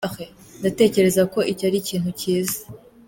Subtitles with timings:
[0.59, 2.59] Ndatekereza ko icyo ari ikintu cyiza.